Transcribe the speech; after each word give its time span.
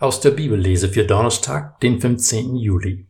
Aus 0.00 0.20
der 0.20 0.30
Bibellese 0.30 0.88
für 0.90 1.04
Donnerstag, 1.04 1.80
den 1.80 2.00
15. 2.00 2.54
Juli. 2.54 3.08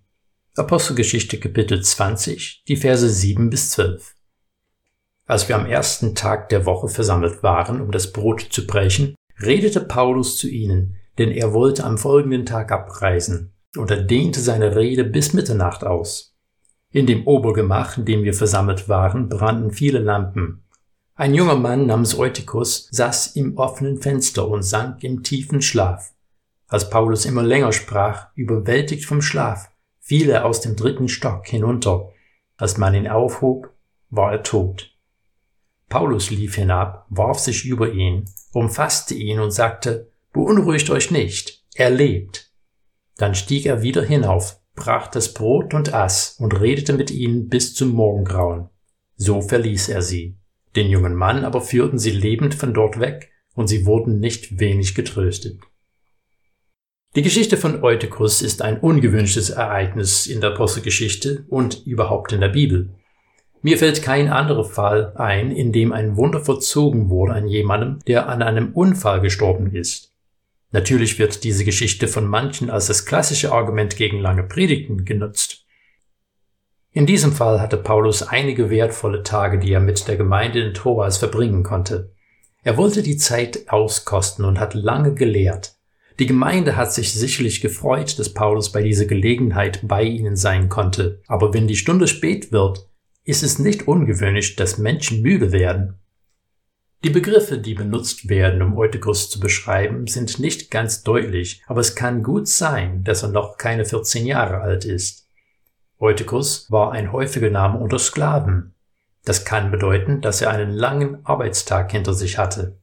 Apostelgeschichte 0.56 1.38
Kapitel 1.38 1.83
20, 1.83 2.64
die 2.67 2.76
Verse 2.76 3.07
7 3.07 3.50
bis 3.50 3.72
12. 3.72 4.14
Als 5.27 5.51
wir 5.51 5.56
am 5.56 5.66
ersten 5.66 6.14
Tag 6.14 6.48
der 6.48 6.64
Woche 6.64 6.88
versammelt 6.88 7.43
waren, 7.43 7.82
um 7.82 7.90
das 7.90 8.14
Brot 8.14 8.40
zu 8.40 8.66
brechen, 8.66 9.14
redete 9.38 9.82
Paulus 9.82 10.38
zu 10.38 10.48
ihnen, 10.48 10.96
denn 11.19 11.30
er 11.30 11.53
wollte 11.53 11.85
am 11.85 11.98
folgenden 11.98 12.46
Tag 12.46 12.73
abreisen, 12.73 13.52
und 13.77 13.91
er 13.91 14.00
dehnte 14.00 14.41
seine 14.41 14.75
Rede 14.75 15.05
bis 15.05 15.34
Mitternacht 15.34 15.84
aus. 15.84 16.39
In 16.91 17.05
dem 17.05 17.27
Obergemach, 17.27 17.98
in 17.98 18.07
dem 18.07 18.25
wir 18.25 18.32
versammelt 18.32 18.89
waren, 18.89 19.29
brannten 19.29 19.73
viele 19.73 19.98
Lampen. 19.98 20.64
Ein 21.16 21.34
junger 21.34 21.57
Mann 21.57 21.84
namens 21.84 22.18
Eutychus 22.18 22.89
saß 22.93 23.36
im 23.36 23.59
offenen 23.59 24.00
Fenster 24.00 24.48
und 24.48 24.62
sank 24.62 25.05
im 25.05 25.23
tiefen 25.23 25.61
Schlaf. 25.61 26.14
Als 26.69 26.91
Paulus 26.91 27.25
immer 27.25 27.43
länger 27.43 27.73
sprach, 27.73 28.29
überwältigt 28.34 29.06
vom 29.06 29.23
Schlaf, 29.23 29.70
fiel 30.01 30.29
er 30.29 30.45
aus 30.45 30.61
dem 30.61 30.77
dritten 30.77 31.09
Stock 31.09 31.47
hinunter. 31.47 32.11
Als 32.56 32.77
man 32.77 32.95
ihn 32.95 33.09
aufhob, 33.09 33.70
war 34.11 34.33
er 34.33 34.42
tot. 34.42 34.95
Paulus 35.89 36.30
lief 36.30 36.56
hinab, 36.56 37.06
warf 37.09 37.39
sich 37.39 37.65
über 37.65 37.92
ihn, 37.92 38.27
umfasste 38.52 39.15
ihn 39.15 39.41
und 39.41 39.51
sagte, 39.51 40.11
Beunruhigt 40.33 40.91
euch 40.91 41.11
nicht, 41.11 41.65
er 41.75 41.89
lebt. 41.91 42.52
Dann 43.16 43.34
stieg 43.34 43.64
er 43.64 43.83
wieder 43.83 44.05
hinauf, 44.05 44.61
brach 44.75 45.09
das 45.09 45.33
Brot 45.33 45.73
und 45.73 45.95
aß 45.95 46.37
und 46.39 46.61
redete 46.61 46.92
mit 46.92 47.11
ihnen 47.11 47.48
bis 47.48 47.75
zum 47.75 47.89
Morgengrauen. 47.89 48.69
So 49.16 49.41
verließ 49.41 49.89
er 49.89 50.03
sie. 50.03 50.37
Den 50.77 50.89
jungen 50.89 51.14
Mann 51.14 51.45
aber 51.45 51.62
führten 51.62 51.98
sie 51.98 52.11
lebend 52.11 52.55
von 52.55 52.75
dort 52.75 53.00
weg, 53.00 53.30
und 53.55 53.66
sie 53.66 53.87
wurden 53.87 54.20
nicht 54.20 54.61
wenig 54.61 54.95
getröstet. 54.95 55.59
Die 57.17 57.23
Geschichte 57.23 57.57
von 57.57 57.83
Eutychus 57.83 58.43
ist 58.43 58.61
ein 58.61 58.80
ungewünschtes 58.80 59.48
Ereignis 59.48 60.27
in 60.27 60.42
der 60.42 60.51
Apostelgeschichte 60.53 61.47
und 61.48 61.87
überhaupt 61.87 62.33
in 62.33 62.42
der 62.42 62.50
Bibel. 62.50 62.91
Mir 63.62 63.78
fällt 63.78 64.03
kein 64.03 64.28
anderer 64.28 64.65
Fall 64.65 65.15
ein, 65.17 65.50
in 65.50 65.73
dem 65.73 65.92
ein 65.92 66.17
Wunder 66.17 66.41
verzogen 66.41 67.09
wurde 67.09 67.33
an 67.33 67.48
jemandem, 67.48 67.98
der 68.06 68.28
an 68.28 68.42
einem 68.42 68.73
Unfall 68.73 69.20
gestorben 69.20 69.75
ist. 69.75 70.12
Natürlich 70.70 71.19
wird 71.19 71.45
diese 71.45 71.65
Geschichte 71.65 72.09
von 72.09 72.27
manchen 72.27 72.69
als 72.69 72.89
das 72.89 73.06
klassische 73.06 73.53
Argument 73.53 73.97
gegen 73.97 74.20
lange 74.20 74.45
Predigten 74.45 75.06
genutzt. 75.06 75.65
In 76.93 77.06
diesem 77.06 77.33
Fall 77.33 77.61
hatte 77.61 77.78
Paulus 77.78 78.22
einige 78.22 78.69
wertvolle 78.69 79.22
Tage, 79.22 79.59
die 79.59 79.72
er 79.72 79.81
mit 79.81 80.06
der 80.09 80.17
Gemeinde 80.17 80.61
in 80.61 80.75
Troas 80.75 81.17
verbringen 81.17 81.62
konnte. 81.62 82.12
Er 82.65 82.77
wollte 82.77 83.03
die 83.03 83.17
Zeit 83.17 83.70
auskosten 83.70 84.45
und 84.45 84.61
hat 84.61 84.75
lange 84.75 85.15
gelehrt. 85.15 85.78
Die 86.19 86.27
Gemeinde 86.27 86.77
hat 86.77 86.92
sich 86.92 87.12
sicherlich 87.12 87.61
gefreut, 87.61 88.19
dass 88.19 88.34
Paulus 88.34 88.72
bei 88.72 88.83
dieser 88.83 89.05
Gelegenheit 89.05 89.80
bei 89.84 90.02
ihnen 90.02 90.34
sein 90.34 90.69
konnte. 90.69 91.22
Aber 91.28 91.55
wenn 91.55 91.69
die 91.69 91.77
Stunde 91.77 92.08
spät 92.08 92.50
wird, 92.50 92.88
ist 93.25 93.44
es 93.44 93.60
nicht 93.60 93.86
ungewöhnlich, 93.86 94.56
dass 94.56 94.78
Menschen 94.78 95.22
müde 95.22 95.52
werden. 95.52 96.00
Die 97.05 97.10
Begriffe, 97.10 97.58
die 97.58 97.75
benutzt 97.75 98.28
werden, 98.28 98.60
um 98.62 98.77
Eutychus 98.77 99.30
zu 99.30 99.38
beschreiben, 99.38 100.08
sind 100.08 100.41
nicht 100.41 100.72
ganz 100.72 101.05
deutlich, 101.05 101.62
aber 101.69 101.80
es 101.80 101.94
kann 101.94 102.25
gut 102.25 102.48
sein, 102.48 103.05
dass 103.05 103.22
er 103.22 103.28
noch 103.28 103.56
keine 103.56 103.84
14 103.84 104.27
Jahre 104.27 104.60
alt 104.60 104.84
ist. 104.84 105.28
Eutychus 106.00 106.69
war 106.70 106.91
ein 106.91 107.12
häufiger 107.12 107.50
Name 107.50 107.78
unter 107.78 108.00
Sklaven. 108.00 108.75
Das 109.25 109.44
kann 109.44 109.70
bedeuten, 109.70 110.20
dass 110.20 110.42
er 110.42 110.50
einen 110.50 110.72
langen 110.72 111.25
Arbeitstag 111.25 111.92
hinter 111.92 112.14
sich 112.14 112.38
hatte. 112.38 112.78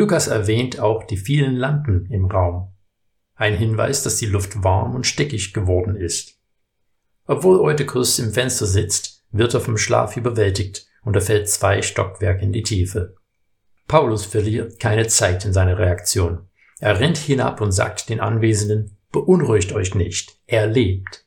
Lukas 0.00 0.28
erwähnt 0.28 0.80
auch 0.80 1.04
die 1.04 1.18
vielen 1.18 1.56
Lampen 1.56 2.06
im 2.06 2.24
Raum. 2.24 2.72
Ein 3.34 3.54
Hinweis, 3.54 4.02
dass 4.02 4.16
die 4.16 4.24
Luft 4.24 4.64
warm 4.64 4.94
und 4.94 5.06
stickig 5.06 5.52
geworden 5.52 5.94
ist. 5.94 6.40
Obwohl 7.26 7.60
Eutychus 7.60 8.18
im 8.18 8.32
Fenster 8.32 8.64
sitzt, 8.64 9.26
wird 9.30 9.52
er 9.52 9.60
vom 9.60 9.76
Schlaf 9.76 10.16
überwältigt 10.16 10.86
und 11.04 11.16
er 11.16 11.20
fällt 11.20 11.50
zwei 11.50 11.82
Stockwerke 11.82 12.42
in 12.42 12.50
die 12.50 12.62
Tiefe. 12.62 13.14
Paulus 13.88 14.24
verliert 14.24 14.80
keine 14.80 15.06
Zeit 15.06 15.44
in 15.44 15.52
seiner 15.52 15.76
Reaktion. 15.76 16.48
Er 16.78 16.98
rennt 16.98 17.18
hinab 17.18 17.60
und 17.60 17.72
sagt 17.72 18.08
den 18.08 18.20
Anwesenden, 18.20 18.96
beunruhigt 19.12 19.74
euch 19.74 19.94
nicht, 19.94 20.40
er 20.46 20.66
lebt. 20.66 21.26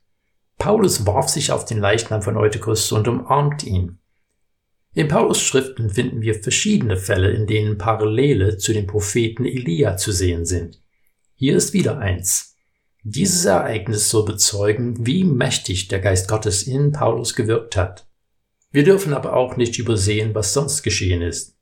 Paulus 0.57 1.05
warf 1.05 1.29
sich 1.29 1.51
auf 1.51 1.65
den 1.65 1.77
Leichnam 1.77 2.23
von 2.23 2.37
Eutychus 2.37 2.91
und 2.91 3.07
umarmt 3.07 3.63
ihn. 3.63 3.99
In 4.95 5.07
Paulus 5.07 5.41
Schriften 5.41 5.89
finden 5.89 6.21
wir 6.21 6.35
verschiedene 6.35 6.97
Fälle, 6.97 7.31
in 7.31 7.47
denen 7.47 7.79
Parallele 7.79 8.57
zu 8.57 8.73
dem 8.73 8.85
Propheten 8.85 9.43
Elia 9.45 9.97
zu 9.97 10.11
sehen 10.11 10.45
sind. 10.45 10.81
Hier 11.33 11.57
ist 11.57 11.73
wieder 11.73 11.97
eins. 11.97 12.55
Dieses 13.01 13.43
Ereignis 13.45 14.09
soll 14.09 14.23
bezeugen, 14.23 15.05
wie 15.05 15.23
mächtig 15.23 15.87
der 15.87 15.99
Geist 15.99 16.29
Gottes 16.29 16.63
in 16.63 16.91
Paulus 16.91 17.35
gewirkt 17.35 17.75
hat. 17.75 18.07
Wir 18.71 18.83
dürfen 18.83 19.13
aber 19.13 19.35
auch 19.35 19.57
nicht 19.57 19.79
übersehen, 19.79 20.35
was 20.35 20.53
sonst 20.53 20.83
geschehen 20.83 21.21
ist. 21.21 21.57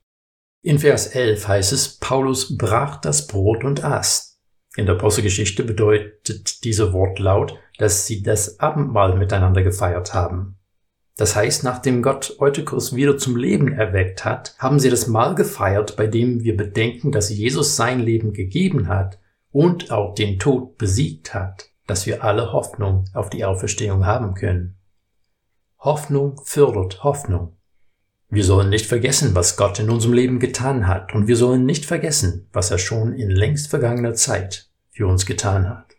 In 0.62 0.78
Vers 0.78 1.08
11 1.08 1.48
heißt 1.48 1.72
es, 1.72 1.98
Paulus 1.98 2.56
brach 2.56 3.00
das 3.00 3.26
Brot 3.26 3.64
und 3.64 3.82
aß. 3.82 4.40
In 4.76 4.86
der 4.86 4.94
Apostelgeschichte 4.94 5.64
bedeutet 5.64 6.64
dieser 6.64 6.92
Wortlaut, 6.92 7.58
dass 7.78 8.06
sie 8.06 8.22
das 8.22 8.60
Abendmahl 8.60 9.18
miteinander 9.18 9.62
gefeiert 9.62 10.14
haben. 10.14 10.58
Das 11.16 11.36
heißt, 11.36 11.62
nachdem 11.62 12.02
Gott 12.02 12.36
Eutychus 12.38 12.94
wieder 12.94 13.18
zum 13.18 13.36
Leben 13.36 13.72
erweckt 13.72 14.24
hat, 14.24 14.54
haben 14.58 14.80
sie 14.80 14.88
das 14.88 15.06
Mahl 15.06 15.34
gefeiert, 15.34 15.96
bei 15.96 16.06
dem 16.06 16.42
wir 16.42 16.56
bedenken, 16.56 17.12
dass 17.12 17.30
Jesus 17.30 17.76
sein 17.76 18.00
Leben 18.00 18.32
gegeben 18.32 18.88
hat 18.88 19.18
und 19.50 19.90
auch 19.90 20.14
den 20.14 20.38
Tod 20.38 20.78
besiegt 20.78 21.34
hat, 21.34 21.68
dass 21.86 22.06
wir 22.06 22.24
alle 22.24 22.52
Hoffnung 22.52 23.04
auf 23.12 23.28
die 23.28 23.44
Auferstehung 23.44 24.06
haben 24.06 24.34
können. 24.34 24.76
Hoffnung 25.78 26.40
fördert 26.44 27.04
Hoffnung. 27.04 27.56
Wir 28.30 28.44
sollen 28.44 28.70
nicht 28.70 28.86
vergessen, 28.86 29.34
was 29.34 29.58
Gott 29.58 29.78
in 29.78 29.90
unserem 29.90 30.14
Leben 30.14 30.38
getan 30.38 30.88
hat, 30.88 31.14
und 31.14 31.26
wir 31.26 31.36
sollen 31.36 31.66
nicht 31.66 31.84
vergessen, 31.84 32.48
was 32.52 32.70
er 32.70 32.78
schon 32.78 33.12
in 33.12 33.28
längst 33.28 33.68
vergangener 33.68 34.14
Zeit 34.14 34.70
für 34.90 35.06
uns 35.06 35.26
getan 35.26 35.68
hat. 35.68 35.91